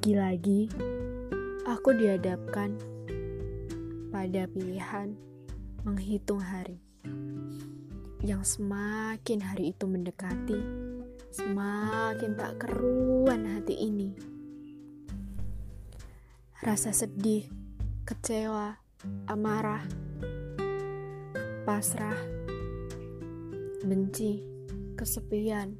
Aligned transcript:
Lagi-lagi, 0.00 0.64
aku 1.68 1.92
dihadapkan 1.92 2.72
pada 4.08 4.48
pilihan 4.48 5.12
menghitung 5.84 6.40
hari. 6.40 6.80
Yang 8.24 8.56
semakin 8.56 9.44
hari 9.44 9.76
itu 9.76 9.84
mendekati, 9.84 10.56
semakin 11.36 12.32
tak 12.32 12.64
keruan 12.64 13.44
hati 13.44 13.76
ini. 13.76 14.16
Rasa 16.64 16.96
sedih, 16.96 17.44
kecewa, 18.08 18.80
amarah, 19.28 19.84
pasrah, 21.68 22.16
benci, 23.84 24.48
kesepian, 24.96 25.76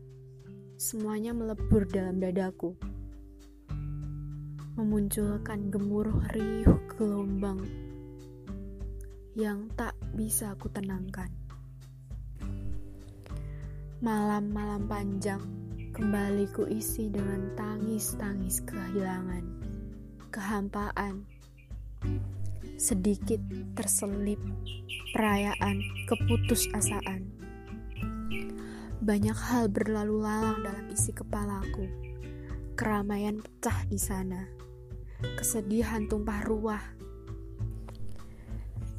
semuanya 0.76 1.32
melebur 1.32 1.88
dalam 1.88 2.20
dadaku 2.20 2.89
memunculkan 4.80 5.68
gemuruh 5.68 6.24
riuh 6.32 6.80
gelombang 6.96 7.60
yang 9.36 9.68
tak 9.76 9.92
bisa 10.16 10.56
aku 10.56 10.72
tenangkan. 10.72 11.28
Malam-malam 14.00 14.88
panjang 14.88 15.44
kembali 15.92 16.48
ku 16.56 16.64
isi 16.64 17.12
dengan 17.12 17.52
tangis-tangis 17.60 18.64
kehilangan, 18.64 19.44
kehampaan, 20.32 21.28
sedikit 22.80 23.44
terselip 23.76 24.40
perayaan 25.12 25.84
keputusasaan. 26.08 27.28
Banyak 29.04 29.36
hal 29.36 29.68
berlalu 29.68 30.24
lalang 30.24 30.64
dalam 30.64 30.88
isi 30.88 31.12
kepalaku. 31.12 31.84
Keramaian 32.80 33.44
pecah 33.44 33.84
di 33.84 34.00
sana 34.00 34.59
Kesedihan 35.20 36.08
tumpah 36.08 36.40
ruah. 36.48 36.80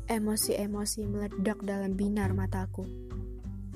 Emosi-emosi 0.06 1.10
meledak 1.10 1.66
dalam 1.66 1.98
binar 1.98 2.38
mataku. 2.38 2.86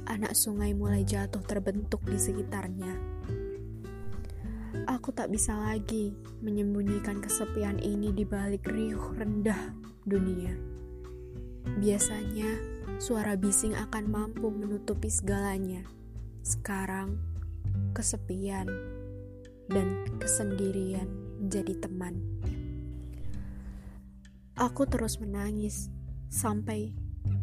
Anak 0.06 0.38
sungai 0.38 0.78
mulai 0.78 1.02
jatuh 1.02 1.42
terbentuk 1.42 2.06
di 2.06 2.22
sekitarnya. 2.22 2.94
Aku 4.86 5.10
tak 5.10 5.34
bisa 5.34 5.58
lagi 5.58 6.14
menyembunyikan 6.46 7.18
kesepian 7.18 7.82
ini 7.82 8.14
di 8.14 8.22
balik 8.22 8.70
riuh 8.70 9.18
rendah 9.18 9.74
dunia. 10.06 10.54
Biasanya, 11.82 12.62
suara 13.02 13.34
bising 13.34 13.74
akan 13.74 14.06
mampu 14.06 14.54
menutupi 14.54 15.10
segalanya. 15.10 15.82
Sekarang, 16.46 17.18
kesepian 17.98 18.70
dan 19.66 20.06
kesendirian 20.22 21.25
menjadi 21.40 21.74
teman. 21.80 22.20
Aku 24.56 24.88
terus 24.88 25.20
menangis 25.20 25.92
sampai 26.32 26.96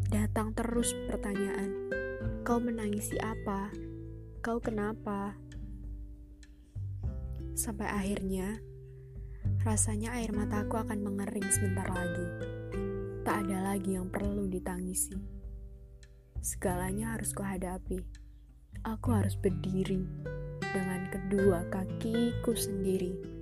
datang 0.09 0.53
terus 0.57 0.93
pertanyaan. 1.05 1.89
Kau 2.41 2.57
menangisi 2.57 3.17
apa? 3.21 3.69
Kau 4.41 4.57
kenapa? 4.57 5.37
Sampai 7.53 7.85
akhirnya, 7.85 8.57
rasanya 9.61 10.17
air 10.17 10.33
mataku 10.33 10.81
akan 10.81 11.05
mengering 11.05 11.45
sebentar 11.53 11.85
lagi. 11.85 12.27
Tak 13.21 13.45
ada 13.45 13.71
lagi 13.73 13.93
yang 13.93 14.09
perlu 14.09 14.49
ditangisi. 14.49 15.13
Segalanya 16.41 17.13
harus 17.15 17.31
kuhadapi. 17.31 18.01
Aku 18.83 19.15
harus 19.15 19.37
berdiri 19.39 20.03
dengan 20.59 21.07
kedua 21.07 21.63
kakiku 21.71 22.51
sendiri 22.51 23.32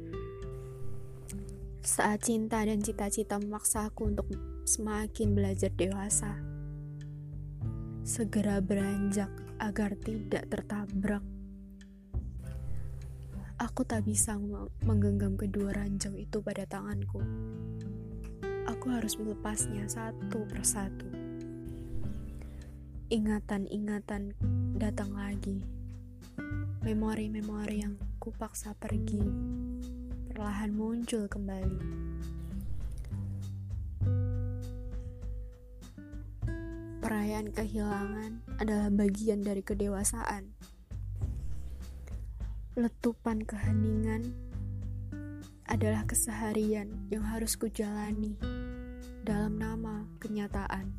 saat 1.82 2.30
cinta 2.30 2.62
dan 2.62 2.78
cita-cita 2.78 3.42
memaksa 3.42 3.90
aku 3.90 4.14
untuk 4.14 4.30
semakin 4.70 5.34
belajar 5.34 5.74
dewasa. 5.74 6.38
Segera 8.06 8.62
beranjak 8.62 9.34
agar 9.58 9.98
tidak 9.98 10.46
tertabrak. 10.54 11.26
Aku 13.58 13.82
tak 13.86 14.06
bisa 14.06 14.38
menggenggam 14.86 15.34
kedua 15.38 15.74
ranjang 15.74 16.18
itu 16.18 16.38
pada 16.42 16.70
tanganku. 16.70 17.22
Aku 18.70 18.86
harus 18.94 19.18
melepasnya 19.18 19.86
satu 19.90 20.46
persatu. 20.50 21.10
Ingatan-ingatan 23.10 24.38
datang 24.78 25.18
lagi. 25.18 25.66
Memori-memori 26.82 27.86
yang 27.86 27.98
kupaksa 28.18 28.74
pergi 28.78 29.22
perlahan 30.42 30.74
muncul 30.74 31.30
kembali. 31.30 31.78
Perayaan 36.98 37.54
kehilangan 37.54 38.42
adalah 38.58 38.90
bagian 38.90 39.46
dari 39.46 39.62
kedewasaan. 39.62 40.50
Letupan 42.74 43.46
keheningan 43.46 44.34
adalah 45.70 46.10
keseharian 46.10 46.90
yang 47.14 47.22
harus 47.22 47.54
kujalani 47.54 48.34
dalam 49.22 49.62
nama 49.62 50.10
kenyataan. 50.18 50.90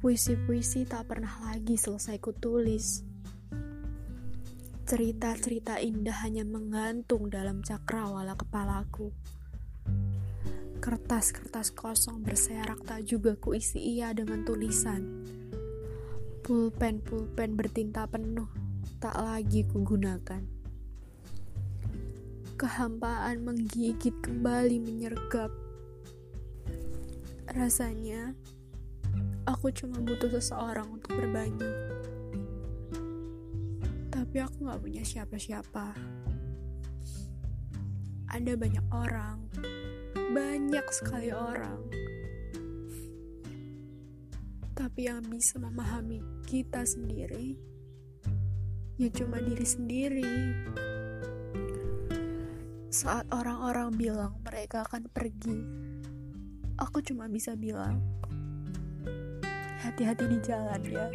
Puisi-puisi 0.00 0.88
tak 0.88 1.12
pernah 1.12 1.52
lagi 1.52 1.76
selesai 1.76 2.16
kutulis 2.24 3.04
Cerita-cerita 4.84 5.80
indah 5.80 6.12
hanya 6.28 6.44
menggantung 6.44 7.32
dalam 7.32 7.64
cakrawala 7.64 8.36
kepalaku. 8.36 9.16
Kertas-kertas 10.76 11.72
kosong 11.72 12.20
berserak 12.20 12.84
tak 12.84 13.08
juga 13.08 13.32
kuisi 13.32 13.80
ia 13.80 14.12
dengan 14.12 14.44
tulisan. 14.44 15.24
Pulpen-pulpen 16.44 17.56
bertinta 17.56 18.04
penuh 18.04 18.44
tak 19.00 19.16
lagi 19.16 19.64
kugunakan. 19.64 20.44
Kehampaan 22.60 23.40
menggigit 23.40 24.12
kembali 24.20 24.84
menyergap. 24.84 25.48
Rasanya 27.48 28.36
aku 29.48 29.72
cuma 29.72 29.96
butuh 30.04 30.28
seseorang 30.28 30.92
untuk 30.92 31.16
berbagi 31.16 31.93
tapi 34.24 34.40
aku 34.40 34.64
gak 34.64 34.80
punya 34.80 35.04
siapa-siapa. 35.04 35.92
Ada 38.32 38.56
banyak 38.56 38.86
orang, 38.88 39.36
banyak 40.32 40.86
sekali 40.88 41.28
orang, 41.28 41.84
tapi 44.72 45.12
yang 45.12 45.20
bisa 45.28 45.60
memahami 45.60 46.24
kita 46.48 46.88
sendiri 46.88 47.60
ya 48.96 49.12
cuma 49.12 49.44
diri 49.44 49.66
sendiri. 49.68 50.34
Saat 52.88 53.28
orang-orang 53.28 53.92
bilang 53.92 54.40
mereka 54.40 54.88
akan 54.88 55.04
pergi, 55.12 55.60
aku 56.80 57.04
cuma 57.04 57.28
bisa 57.28 57.52
bilang, 57.60 58.00
hati-hati 59.84 60.24
di 60.32 60.38
jalan 60.40 60.80
ya. 60.88 61.08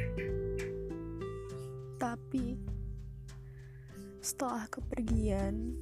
Tapi 1.97 2.68
setelah 4.29 4.69
kepergian, 4.69 5.73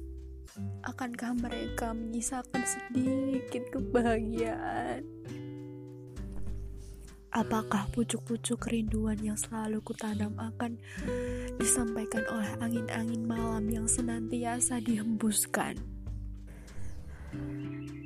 akankah 0.80 1.36
mereka 1.36 1.92
menyisakan 1.92 2.64
sedikit 2.64 3.60
kebahagiaan? 3.68 5.04
Apakah 7.28 7.92
pucuk-pucuk 7.92 8.56
kerinduan 8.56 9.20
yang 9.20 9.36
selalu 9.36 9.84
kutanam 9.84 10.32
akan 10.40 10.80
disampaikan 11.60 12.24
oleh 12.32 12.48
angin-angin 12.64 13.28
malam 13.28 13.68
yang 13.68 13.84
senantiasa 13.84 14.80
dihembuskan? 14.80 15.76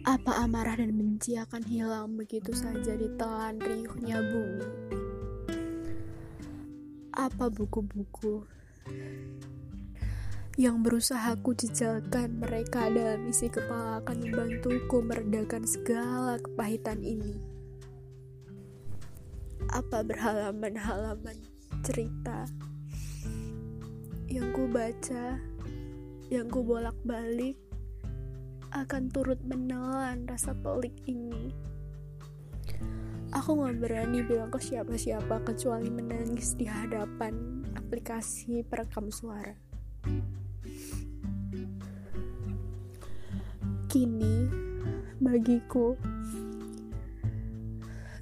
Apa 0.03 0.43
amarah 0.43 0.75
dan 0.75 0.91
benci 0.99 1.39
akan 1.39 1.63
hilang 1.71 2.19
begitu 2.19 2.51
saja 2.51 2.99
di 2.99 3.07
telan 3.15 3.63
riuhnya 3.63 4.19
bumi? 4.19 4.69
Apa 7.15 7.47
buku-buku 7.47 8.43
yang 10.61 10.85
berusaha 10.85 11.33
ku 11.41 11.57
jejalkan 11.57 12.37
mereka 12.37 12.93
dalam 12.93 13.25
isi 13.25 13.49
kepala 13.49 14.05
akan 14.05 14.21
membantuku 14.21 15.01
meredakan 15.01 15.65
segala 15.65 16.37
kepahitan 16.37 17.01
ini. 17.01 17.41
Apa 19.73 20.05
berhalaman-halaman 20.05 21.41
cerita 21.81 22.45
yang 24.29 24.53
ku 24.53 24.69
baca, 24.69 25.41
yang 26.29 26.53
ku 26.53 26.61
bolak-balik 26.61 27.57
akan 28.77 29.09
turut 29.09 29.41
menelan 29.49 30.29
rasa 30.29 30.53
pelik 30.53 30.93
ini. 31.09 31.53
Aku 33.33 33.57
gak 33.57 33.81
berani 33.81 34.21
bilang 34.21 34.53
ke 34.53 34.61
siapa-siapa 34.61 35.41
kecuali 35.49 35.89
menangis 35.89 36.53
di 36.61 36.69
hadapan 36.69 37.65
aplikasi 37.73 38.61
perekam 38.69 39.09
suara. 39.09 39.57
Bagiku. 45.21 46.01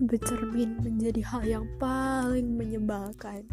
Bercermin 0.02 0.82
menjadi 0.82 1.22
hal 1.22 1.42
yang 1.46 1.66
paling 1.78 2.58
menyebalkan. 2.58 3.46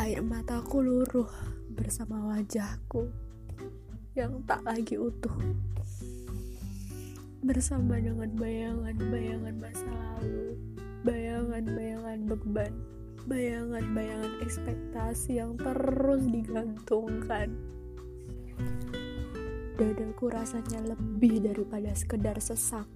Air 0.00 0.24
mataku 0.24 0.80
luruh 0.80 1.28
bersama 1.76 2.32
wajahku 2.32 3.12
yang 4.16 4.40
tak 4.48 4.64
lagi 4.64 4.96
utuh. 4.96 5.36
Bersama 7.44 8.00
dengan 8.00 8.32
bayangan-bayangan 8.32 9.56
masa 9.60 9.92
lalu, 9.92 10.56
bayangan-bayangan 11.04 12.18
beban, 12.24 12.72
bayangan-bayangan 13.28 14.32
ekspektasi 14.40 15.36
yang 15.36 15.52
terus 15.60 16.24
digantungkan. 16.32 17.52
Dadaku 19.78 20.26
rasanya 20.34 20.82
lebih 20.82 21.38
daripada 21.38 21.94
sekedar 21.94 22.34
sesak 22.42 22.90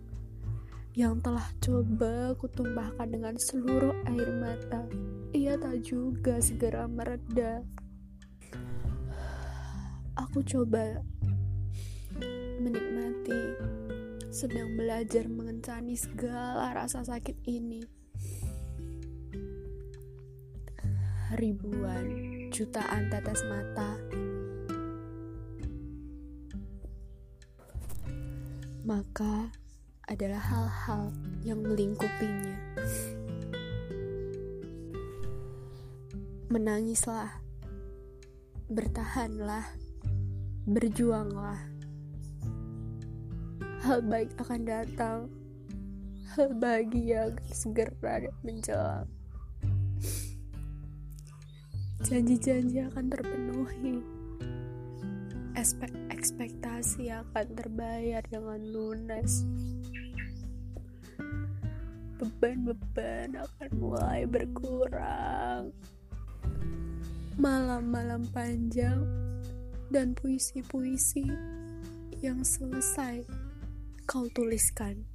yang 0.98 1.22
telah 1.22 1.46
coba 1.62 2.34
kutumpahkan 2.34 3.06
dengan 3.06 3.38
seluruh 3.38 3.94
air 4.10 4.26
mata. 4.42 4.90
Ia 5.30 5.54
tak 5.62 5.86
juga 5.86 6.42
segera 6.42 6.90
mereda. 6.90 7.62
Aku 10.26 10.42
coba 10.42 11.06
menikmati, 12.58 13.54
sedang 14.34 14.74
belajar 14.74 15.30
mengencani 15.30 15.94
segala 15.94 16.74
rasa 16.74 17.06
sakit 17.06 17.46
ini. 17.46 17.78
Ribuan, 21.38 22.10
jutaan 22.50 23.06
tetes 23.06 23.46
mata 23.46 23.96
maka 28.82 29.54
adalah 30.10 30.42
hal-hal 30.42 31.14
yang 31.46 31.62
melingkupinya. 31.62 32.58
Menangislah, 36.50 37.30
bertahanlah, 38.66 39.64
berjuanglah. 40.66 41.62
Hal 43.82 44.02
baik 44.02 44.34
akan 44.42 44.60
datang, 44.66 45.30
hal 46.34 46.50
bahagia 46.58 47.30
akan 47.30 47.50
segera 47.54 48.30
menjelang. 48.42 49.06
Janji-janji 52.02 52.82
akan 52.82 53.04
terpenuhi, 53.14 54.02
Expek 55.62 55.94
ekspektasi 56.10 57.14
akan 57.14 57.46
terbayar 57.54 58.18
dengan 58.26 58.58
lunas 58.74 59.46
beban-beban 62.18 63.38
akan 63.38 63.70
mulai 63.78 64.26
berkurang. 64.26 65.70
Malam-malam 67.38 68.26
panjang 68.34 69.06
dan 69.94 70.18
puisi-puisi 70.18 71.30
yang 72.18 72.42
selesai 72.42 73.22
kau 74.02 74.26
tuliskan. 74.34 75.06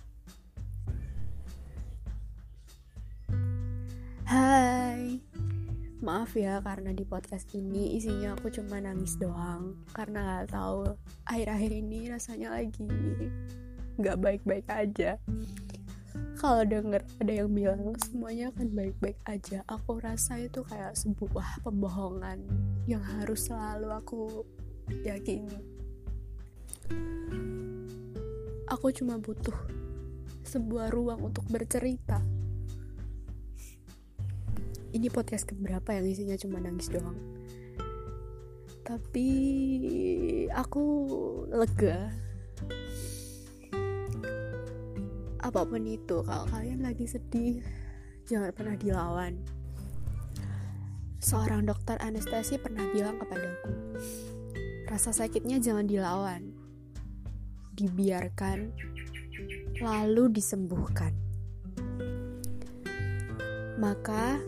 Hai, 4.24 4.97
maaf 5.98 6.38
ya 6.38 6.62
karena 6.62 6.94
di 6.94 7.02
podcast 7.02 7.50
ini 7.58 7.98
isinya 7.98 8.38
aku 8.38 8.54
cuma 8.54 8.78
nangis 8.78 9.18
doang 9.18 9.74
karena 9.98 10.46
gak 10.46 10.54
tahu 10.54 10.94
akhir-akhir 11.26 11.72
ini 11.74 12.14
rasanya 12.14 12.54
lagi 12.54 12.86
gak 13.98 14.22
baik-baik 14.22 14.70
aja. 14.70 15.18
Kalau 16.38 16.62
denger 16.62 17.02
ada 17.18 17.34
yang 17.34 17.50
bilang 17.50 17.98
semuanya 17.98 18.54
akan 18.54 18.70
baik-baik 18.78 19.18
aja 19.26 19.66
aku 19.66 19.98
rasa 19.98 20.38
itu 20.38 20.62
kayak 20.70 20.94
sebuah 20.94 21.66
pembohongan 21.66 22.46
yang 22.86 23.02
harus 23.02 23.50
selalu 23.50 23.90
aku 23.90 24.46
yakini. 25.02 25.58
Aku 28.70 28.94
cuma 28.94 29.18
butuh 29.18 29.58
sebuah 30.46 30.94
ruang 30.94 31.26
untuk 31.34 31.50
bercerita 31.50 32.22
ini 34.98 35.14
podcast 35.14 35.46
keberapa 35.46 35.94
yang 35.94 36.10
isinya 36.10 36.34
cuma 36.42 36.58
nangis 36.58 36.90
doang? 36.90 37.14
Tapi 38.82 39.30
aku 40.50 40.84
lega. 41.54 42.10
Apa 45.38 45.62
pun 45.70 45.86
itu 45.86 46.26
kalau 46.26 46.50
kalian 46.50 46.82
lagi 46.82 47.06
sedih 47.06 47.62
jangan 48.26 48.50
pernah 48.58 48.74
dilawan. 48.74 49.38
Seorang 51.22 51.70
dokter 51.70 52.02
anestesi 52.02 52.58
pernah 52.58 52.90
bilang 52.90 53.22
kepadaku 53.22 53.70
rasa 54.88 55.12
sakitnya 55.12 55.60
jangan 55.60 55.84
dilawan 55.84 56.56
dibiarkan 57.76 58.74
lalu 59.84 60.32
disembuhkan. 60.34 61.14
Maka 63.78 64.42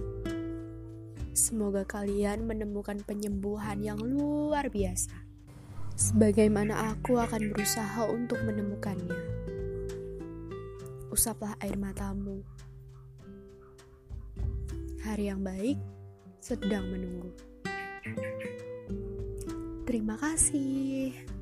semoga 1.40 1.88
kalian 1.88 2.44
menemukan 2.44 3.00
penyembuhan 3.08 3.80
yang 3.80 3.98
luar 4.04 4.68
biasa 4.68 5.16
sebagaimana 5.96 6.92
aku 6.92 7.16
akan 7.16 7.56
berusaha 7.56 8.04
untuk 8.12 8.44
menemukannya 8.44 9.40
usaplah 11.10 11.58
air 11.60 11.76
matamu. 11.76 12.46
Hari 15.04 15.34
yang 15.34 15.42
baik 15.42 15.76
sedang 16.40 16.86
menunggu. 16.88 17.34
Terima 19.90 20.16
kasih. 20.22 21.39